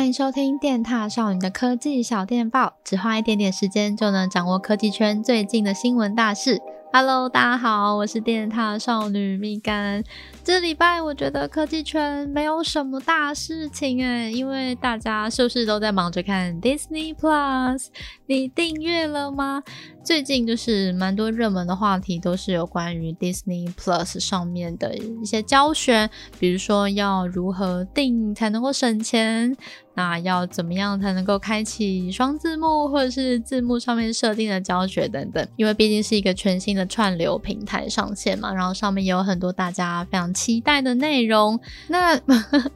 [0.00, 6.58] 欢迎收听电獭少女的科技小电报，只花一点点时间就能掌握科技圈最近的新闻大事。
[6.90, 10.02] Hello，大家好，我是电獭少女蜜柑。
[10.42, 17.88] 这礼拜我觉得科技圈没有什么大事情诶，因为大家是不是都在忙着看 Disney Plus？
[18.26, 19.62] 你订阅了吗？
[20.02, 26.10] 最近就是蛮多热门的话题，都是有关于 Disney Plus 上面的一些教学，
[26.40, 29.56] 比如说要如何订才能够省钱，
[29.94, 35.46] 那要怎么样才能够开启双字幕，或者是字幕上面设定的教学等等。
[35.56, 41.58] 因为毕竟是一个全新的串流平台上线嘛，然后上面也有很多大家非常期待的内容。
[41.88, 42.18] 那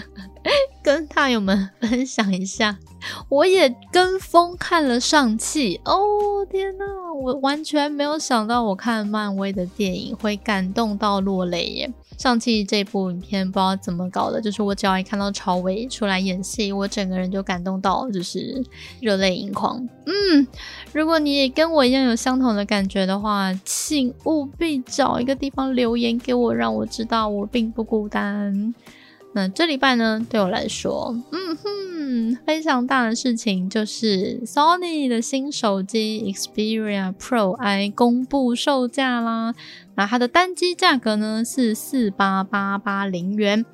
[0.82, 2.78] 跟大友们分享一下，
[3.28, 5.80] 我也跟风看了上汽。
[5.84, 6.84] 哦天哪！
[7.22, 11.92] 我完全没有想到，我看漫威的电影会感动到落泪耶！
[12.20, 18.62] 上汽这部影片不知道怎么搞的，就是我只要一看到朝威出来演戏，我整个人就感动到就是
[19.00, 19.88] 热泪盈眶。
[20.04, 20.46] 嗯，
[20.92, 28.74] 如果你也跟我一样有相同的感觉的话，请务必找一个地方留言给我，让我知道我并不孤单。
[29.32, 39.54] 那这礼拜呢，对我来说，嗯哼，非常大的事情就是 Sony 的新手机 Xperia Pro I 公布售价啦。
[40.00, 43.66] 那它的单机价格呢是四八八八零元，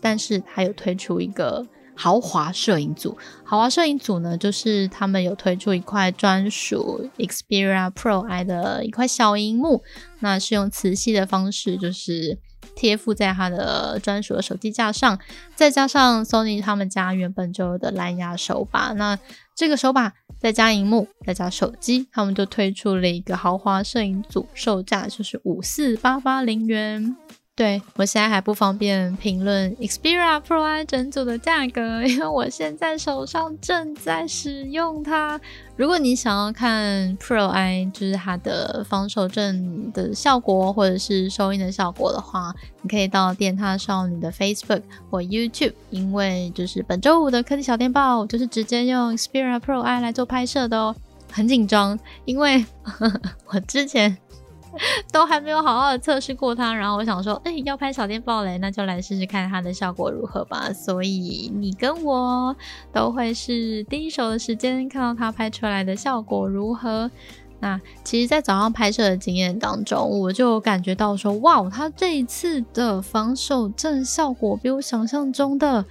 [0.00, 3.18] 但是它有推出一个豪华摄影组。
[3.44, 9.82] 豪华摄影组呢，就是他们有推出一块专属 Xperia Pro I 的一块小荧幕，
[10.20, 12.38] 那是用磁吸的方式，就是。
[12.74, 15.18] 贴附在它的专属的手机架上，
[15.54, 19.18] 再加上 Sony 他们家原本就有的蓝牙手把，那
[19.56, 27.16] 这个手把再加荧幕再加手机，他们就推出了一个豪华摄影组，售价就是五四八八零元。
[27.56, 35.40] 对，我现在还不方便评论 Xperia Pro I 整组的价格， 因为我现在手上正在使用它。
[35.74, 50.94] 如果你想要看 Pro I，就是它的防手震的效果或者是收音的效果的话，你可以到电塔少女的 Facebook 或 YouTube，因为就是本周五的科技小电报就是直接用 Xperia Pro I 来做拍摄的哦，
[51.32, 54.18] 很紧张，因为呵 呵我之前。
[55.12, 60.72] 都还没有好好的测试过它，然后我想说，哎，要拍小电报嘞，那就来试试看它的效果如何吧。
[60.72, 62.54] 所以你跟我
[62.92, 67.10] 都会是第一手的时间看到它拍出来的效果如何。
[67.58, 75.82] 那其实，在早上拍摄的经验当中，我就感觉到说，哇，它这一次的防守震效果比我想象中的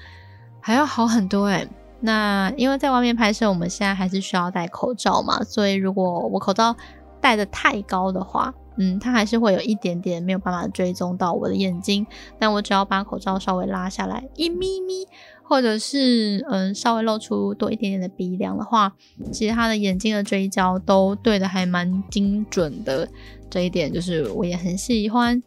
[0.61, 1.67] 还要好很多诶。
[2.01, 6.75] 那因为在外面拍摄，我们现在还是需要戴口罩嘛，所以如果我口罩
[7.19, 12.05] 戴得太高的话，嗯，它还是会有一点点没有办法追踪到我的眼睛，
[12.37, 15.07] 但我只要把口罩稍微拉下来一咪咪，
[15.43, 18.93] 或者是嗯稍微露出多一点点的鼻梁的话，
[19.31, 23.07] 其实它的眼睛的追焦都对的还蛮精准的，
[23.49, 25.41] 这一点就是我也很喜欢。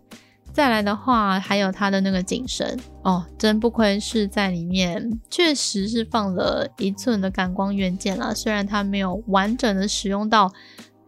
[0.51, 10.51] 再来的话，还有它的那个景深哦，真不愧是在里面，确实是放了一寸的感光元件了，虽然它没有完整的使用到。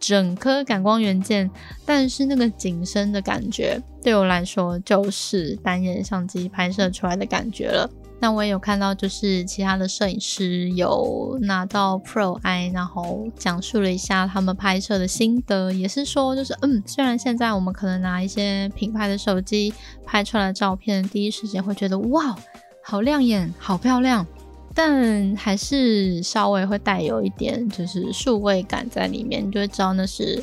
[0.00, 1.48] 整颗感光元件，
[1.84, 7.88] 但是那个景深的感觉对我来说就是单眼相机拍摄出来的感觉了。
[8.22, 19.72] 那我也有看到，就是其他的摄影师有拿到 Pro I，然后讲述了一下他们拍摄的心得，也是说，就是嗯，虽然现在我们可能拿一些品牌的手机
[20.04, 22.36] 拍出来的照片，第一时间会觉得哇，
[22.82, 24.26] 好亮眼，好漂亮。
[24.74, 30.42] 但还是稍微会带有一点就是数位感在里面，你就会知道那是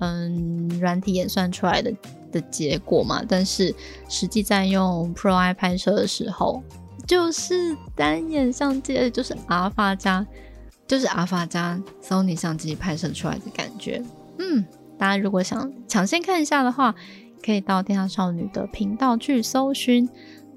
[0.00, 1.92] 嗯软体演算出来的
[2.32, 3.22] 的结果嘛。
[3.28, 3.74] 但是
[4.08, 6.62] 实际在用 Pro I 拍摄的时候，
[7.06, 10.26] 就是单眼相机，就是阿尔法加，
[10.86, 14.02] 就是阿尔法加 Sony 相机拍摄出来的感觉。
[14.38, 14.64] 嗯，
[14.98, 16.94] 大家如果想抢先看一下的话，
[17.44, 20.08] 可以到电獭少女的频道去搜寻。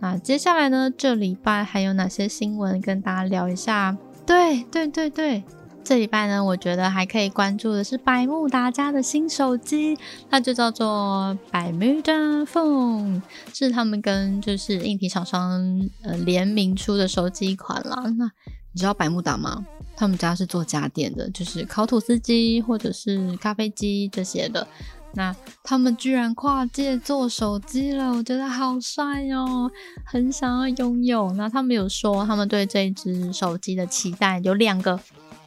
[0.04, 0.92] 那接下来呢？
[0.98, 3.98] 这礼拜还有哪些新闻跟大家聊一下？
[4.26, 5.42] 对对对对，
[5.82, 9.98] 这礼拜呢，我觉得还可以关注的是百慕达家的新手机，
[10.30, 12.12] 它就叫做百慕达
[12.44, 13.22] Phone，
[13.54, 18.04] 是他们跟就是硬体厂商呃联名出的手机款啦。
[18.18, 18.30] 那
[18.74, 19.66] 你知道百慕达吗？
[19.96, 24.68] 他们家是做家电的，就是烤吐司机或者是咖啡机这些的。
[25.16, 29.70] 那他们居然跨界做手机了，我觉得好帅哦，
[30.06, 31.32] 很想要拥有。
[31.34, 35.00] 那他们有说，他们对这只手机的期待有两个，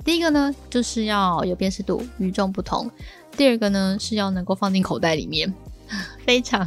[0.05, 2.89] 第一个呢就是要有辨识度，与众不同；
[3.37, 5.53] 第二个呢是要能够放进口袋里面，
[6.25, 6.65] 非常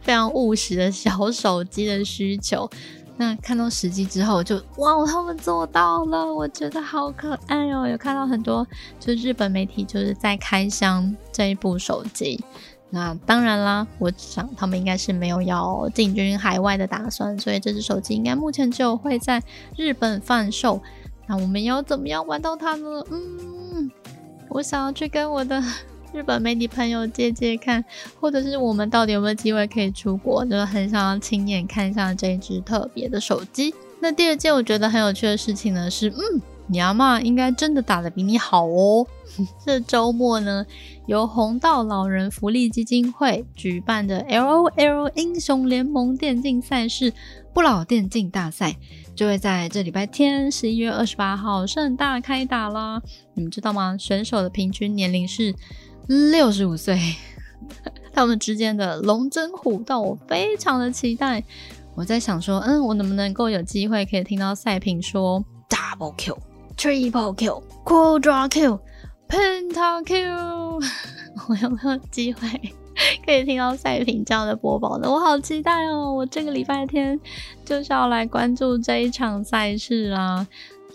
[0.00, 2.70] 非常务实的小手机的需求。
[3.20, 7.84] 那看到实机之后就，就哇，他们做到了，我觉得好可爱哦！
[7.84, 8.64] 有看到很多
[9.00, 12.42] 就日本媒体就是在开箱这一部手机。
[12.90, 19.42] 那当然啦，我想他们应该是没有要进军海外的打算，所以这只手机应该目前只有会在
[19.76, 20.80] 日本贩售。
[21.26, 23.02] 那我们要怎么样玩到它呢？
[23.10, 23.90] 嗯，
[24.48, 25.60] 我想要去跟我的
[26.18, 27.84] 日本媒体朋友借借看，
[28.18, 33.72] 或者是我们到底有没有机会可以出国，就很想要亲眼看一下这一只特别的手机。
[34.00, 36.42] 那第二件我觉得很有趣的事情呢是，嗯。
[36.70, 39.06] 你阿妈应该真的打得比你好哦。
[39.64, 40.66] 这周末呢，
[41.06, 47.14] 由红道老人福利基金会举办的 LOL 英雄联盟电竞赛事
[47.54, 48.76] “不老电竞大赛”
[49.16, 53.00] 就会在这礼拜天十一月二十八号盛大开打啦。
[53.32, 53.96] 你们知道吗？
[53.98, 55.54] 选手的平均年龄是
[56.08, 56.98] 六十五岁，
[58.12, 61.44] 他们之间的龙争虎斗，我非常的期待。
[61.94, 66.38] 我在想说，嗯，我能不能够有机会可以听到赛评说 Double Kill。
[66.78, 68.78] Triple Kill, Quadra Kill,
[69.28, 70.80] Penta Kill，
[71.48, 72.48] 我有没有机会
[73.26, 75.10] 可以听到赛评这样的播报呢？
[75.10, 76.12] 我好期待哦！
[76.14, 77.18] 我这个礼拜天
[77.64, 80.46] 就是要来关注这一场赛事啊。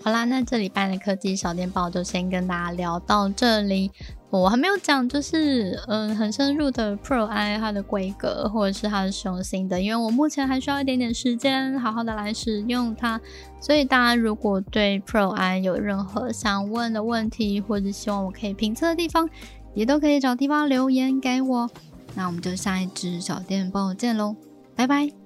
[0.04, 3.90] 好啦，那这礼拜的科技小电报就先跟大家聊到这里。
[4.30, 13.22] 我还没有讲，就是嗯，很深入的 Pro I 它的规格或者是它的使用心得，因为我目前还需要一点点时间，好好的来使用它。
[13.62, 19.30] 所以大家如果对 Pro I 有任何想问的问题，或者希望我可以评测的地方，
[19.74, 21.70] 也都可以找地方留言给我。
[22.16, 24.36] 那我们就下一支小电报见喽，
[24.76, 25.23] 拜拜。